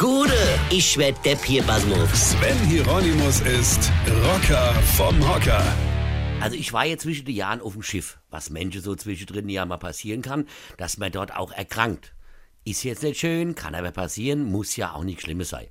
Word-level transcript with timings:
Gude, 0.00 0.32
ich 0.70 0.96
werd 0.96 1.22
Depp 1.26 1.44
hier, 1.44 1.62
Basmus. 1.62 2.30
Sven 2.30 2.56
Hieronymus 2.60 3.42
ist 3.42 3.92
Rocker 4.24 4.72
vom 4.96 5.20
Hocker. 5.28 5.62
Also 6.40 6.56
ich 6.56 6.72
war 6.72 6.86
jetzt 6.86 7.02
zwischen 7.02 7.26
den 7.26 7.34
Jahren 7.34 7.60
auf 7.60 7.74
dem 7.74 7.82
Schiff, 7.82 8.18
was 8.30 8.48
Menschen 8.48 8.80
so 8.80 8.94
zwischendrin 8.94 9.50
ja 9.50 9.66
mal 9.66 9.76
passieren 9.76 10.22
kann, 10.22 10.48
dass 10.78 10.96
man 10.96 11.12
dort 11.12 11.36
auch 11.36 11.52
erkrankt. 11.52 12.14
Ist 12.64 12.82
jetzt 12.82 13.02
nicht 13.02 13.20
schön, 13.20 13.54
kann 13.54 13.74
aber 13.74 13.90
passieren, 13.90 14.50
muss 14.50 14.74
ja 14.74 14.94
auch 14.94 15.04
nichts 15.04 15.24
Schlimmes 15.24 15.50
sein. 15.50 15.66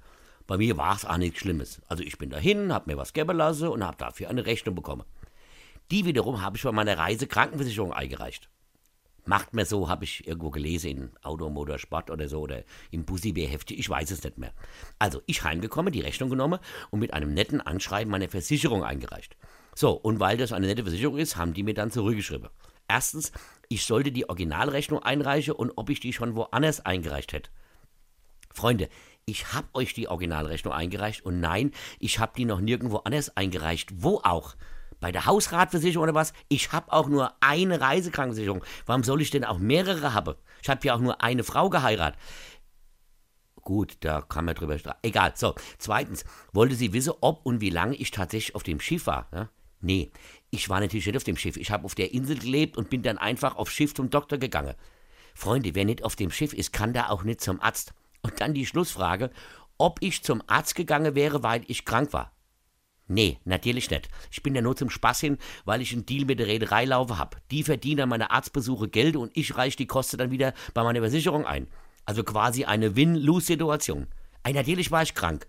Bei 0.45 0.57
mir 0.57 0.77
war 0.77 0.95
es 0.95 1.05
auch 1.05 1.17
nichts 1.17 1.39
Schlimmes. 1.39 1.81
Also 1.87 2.03
ich 2.03 2.19
bin 2.19 2.29
dahin, 2.29 2.71
hab 2.71 2.85
mir 2.85 2.97
was 2.97 3.13
geben 3.13 3.35
lassen 3.35 3.69
und 3.69 3.83
hab 3.83 3.97
dafür 3.97 4.29
eine 4.29 4.45
Rechnung 4.45 4.75
bekommen. 4.75 5.05
Die 5.89 6.05
wiederum 6.05 6.43
habe 6.43 6.55
ich 6.55 6.61
bei 6.61 6.71
meiner 6.71 6.99
Reise 6.99 7.25
Krankenversicherung 7.25 7.93
eingereicht. 7.93 8.47
Macht 9.25 9.53
mir 9.53 9.65
so, 9.65 9.89
habe 9.89 10.05
ich 10.05 10.27
irgendwo 10.27 10.49
gelesen, 10.49 10.89
in 10.89 11.11
Auto, 11.21 11.49
Motor, 11.49 11.77
Sport 11.77 12.09
oder 12.09 12.27
so, 12.27 12.41
oder 12.41 12.63
im 12.91 13.05
Bussi-Hefte, 13.05 13.73
ich 13.73 13.89
weiß 13.89 14.11
es 14.11 14.23
nicht 14.23 14.37
mehr. 14.37 14.53
Also, 14.97 15.21
ich 15.25 15.43
heimgekommen, 15.43 15.93
die 15.93 16.01
Rechnung 16.01 16.29
genommen 16.29 16.59
und 16.89 16.99
mit 16.99 17.13
einem 17.13 17.33
netten 17.33 17.61
Anschreiben 17.61 18.11
meine 18.11 18.29
Versicherung 18.29 18.83
eingereicht. 18.83 19.35
So, 19.75 19.91
und 19.91 20.19
weil 20.19 20.37
das 20.37 20.51
eine 20.51 20.67
nette 20.67 20.83
Versicherung 20.83 21.17
ist, 21.17 21.37
haben 21.37 21.53
die 21.53 21.63
mir 21.63 21.73
dann 21.73 21.91
zurückgeschrieben. 21.91 22.49
Erstens, 22.87 23.31
ich 23.69 23.85
sollte 23.85 24.11
die 24.11 24.27
Originalrechnung 24.27 25.01
einreichen 25.03 25.53
und 25.53 25.71
ob 25.75 25.89
ich 25.89 25.99
die 25.99 26.11
schon 26.11 26.35
woanders 26.35 26.85
eingereicht 26.85 27.33
hätte. 27.33 27.51
Freunde, 28.51 28.89
ich 29.25 29.53
habe 29.53 29.67
euch 29.73 29.93
die 29.93 30.07
Originalrechnung 30.07 30.73
eingereicht 30.73 31.23
und 31.23 31.39
nein, 31.39 31.71
ich 31.99 32.17
habe 32.17 32.33
die 32.35 32.45
noch 32.45 32.59
nirgendwo 32.59 32.97
anders 32.97 33.37
eingereicht. 33.37 34.03
Wo 34.03 34.21
auch? 34.23 34.55
Bei 34.99 35.11
der 35.11 35.25
Hausratversicherung 35.25 36.03
oder 36.03 36.13
was? 36.13 36.33
Ich 36.49 36.71
habe 36.71 36.91
auch 36.91 37.07
nur 37.07 37.33
eine 37.41 37.79
Reisekrankenversicherung. 37.79 38.63
Warum 38.85 39.03
soll 39.03 39.21
ich 39.21 39.31
denn 39.31 39.45
auch 39.45 39.59
mehrere 39.59 40.13
haben? 40.13 40.35
Ich 40.61 40.69
habe 40.69 40.85
ja 40.85 40.95
auch 40.95 40.99
nur 40.99 41.21
eine 41.21 41.43
Frau 41.43 41.69
geheiratet. 41.69 42.19
Gut, 43.61 43.97
da 44.01 44.21
kann 44.21 44.45
man 44.45 44.55
drüber 44.55 44.77
streiten. 44.77 44.99
Egal. 45.03 45.33
So, 45.35 45.55
zweitens, 45.77 46.25
wollte 46.53 46.75
sie 46.75 46.93
wissen, 46.93 47.13
ob 47.21 47.45
und 47.45 47.61
wie 47.61 47.69
lange 47.69 47.95
ich 47.95 48.11
tatsächlich 48.11 48.55
auf 48.55 48.63
dem 48.63 48.79
Schiff 48.79 49.07
war. 49.07 49.27
Ja? 49.33 49.49
Nee, 49.81 50.11
ich 50.49 50.69
war 50.69 50.79
natürlich 50.79 51.05
nicht 51.05 51.17
auf 51.17 51.23
dem 51.23 51.37
Schiff. 51.37 51.55
Ich 51.55 51.71
habe 51.71 51.85
auf 51.85 51.95
der 51.95 52.13
Insel 52.13 52.37
gelebt 52.37 52.77
und 52.77 52.89
bin 52.89 53.03
dann 53.03 53.17
einfach 53.17 53.55
aufs 53.55 53.73
Schiff 53.73 53.93
zum 53.93 54.09
Doktor 54.09 54.37
gegangen. 54.37 54.75
Freunde, 55.35 55.75
wer 55.75 55.85
nicht 55.85 56.03
auf 56.03 56.15
dem 56.15 56.31
Schiff 56.31 56.53
ist, 56.53 56.73
kann 56.73 56.93
da 56.93 57.09
auch 57.09 57.23
nicht 57.23 57.41
zum 57.41 57.61
Arzt. 57.61 57.93
Und 58.21 58.41
dann 58.41 58.53
die 58.53 58.65
Schlussfrage, 58.65 59.29
ob 59.77 60.01
ich 60.01 60.23
zum 60.23 60.43
Arzt 60.47 60.75
gegangen 60.75 61.15
wäre, 61.15 61.43
weil 61.43 61.63
ich 61.67 61.85
krank 61.85 62.11
war. 62.11 62.33
Nee, 63.11 63.39
natürlich 63.43 63.89
nicht. 63.89 64.07
Ich 64.29 64.43
bin 64.43 64.53
ja 64.53 64.61
nur 64.61 64.75
zum 64.75 64.91
Spaß 64.91 65.19
hin, 65.19 65.39
weil 65.65 65.81
ich 65.81 65.93
einen 65.93 66.05
Deal 66.05 66.25
mit 66.25 66.37
der 66.37 66.45
Reederei 66.45 66.85
laufe 66.85 67.17
hab. 67.17 67.41
Die 67.49 67.63
verdienen 67.63 68.01
an 68.01 68.09
meine 68.09 68.29
Arztbesuche 68.29 68.87
Geld 68.87 69.15
und 69.15 69.35
ich 69.35 69.57
reiche 69.57 69.77
die 69.77 69.87
Kosten 69.87 70.19
dann 70.19 70.29
wieder 70.29 70.53
bei 70.75 70.83
meiner 70.83 70.99
Versicherung 70.99 71.47
ein. 71.47 71.67
Also 72.05 72.23
quasi 72.23 72.65
eine 72.65 72.95
Win-Lose-Situation. 72.95 74.05
Natürlich 74.47 74.91
war 74.91 75.01
ich 75.01 75.15
krank. 75.15 75.47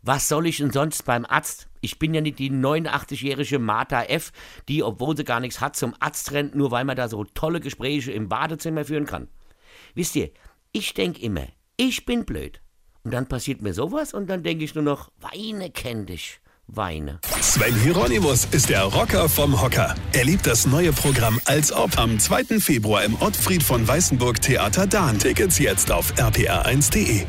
Was 0.00 0.28
soll 0.28 0.46
ich 0.46 0.56
denn 0.56 0.70
sonst 0.70 1.04
beim 1.04 1.26
Arzt? 1.26 1.68
Ich 1.82 1.98
bin 1.98 2.14
ja 2.14 2.22
nicht 2.22 2.38
die 2.38 2.50
89-jährige 2.50 3.58
Martha 3.58 4.04
F., 4.04 4.32
die, 4.68 4.82
obwohl 4.82 5.14
sie 5.14 5.24
gar 5.24 5.40
nichts 5.40 5.60
hat, 5.60 5.76
zum 5.76 5.94
Arzt 6.00 6.32
rennt, 6.32 6.54
nur 6.54 6.70
weil 6.70 6.86
man 6.86 6.96
da 6.96 7.08
so 7.08 7.24
tolle 7.24 7.60
Gespräche 7.60 8.12
im 8.12 8.30
Badezimmer 8.30 8.86
führen 8.86 9.04
kann. 9.04 9.28
Wisst 9.94 10.16
ihr, 10.16 10.30
ich 10.72 10.94
denk 10.94 11.22
immer, 11.22 11.48
ich 11.76 12.06
bin 12.06 12.24
blöd. 12.24 12.62
Und 13.02 13.12
dann 13.12 13.28
passiert 13.28 13.60
mir 13.60 13.74
sowas 13.74 14.14
und 14.14 14.28
dann 14.28 14.42
denke 14.42 14.64
ich 14.64 14.74
nur 14.74 14.84
noch, 14.84 15.10
Weine 15.20 15.70
kenn 15.70 16.06
dich 16.06 16.40
weine. 16.66 17.18
Sven 17.40 17.74
Hieronymus 17.76 18.46
ist 18.50 18.68
der 18.68 18.82
Rocker 18.84 19.28
vom 19.28 19.60
Hocker. 19.60 19.94
Er 20.12 20.24
liebt 20.24 20.46
das 20.46 20.66
neue 20.66 20.92
Programm 20.92 21.40
Als 21.44 21.72
Ob 21.72 21.98
am 21.98 22.18
2. 22.18 22.60
Februar 22.60 23.04
im 23.04 23.20
Ottfried 23.20 23.62
von 23.62 23.86
Weißenburg 23.86 24.40
Theater 24.40 24.86
Dahn. 24.86 25.18
Tickets 25.18 25.58
jetzt 25.58 25.90
auf 25.90 26.12
rpr1.de. 26.14 27.26